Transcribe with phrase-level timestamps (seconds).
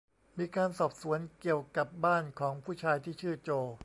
[0.37, 3.49] มีการสอบสวนเกี่ยวกับบ้านของผู้ชายที่ชื่อโจ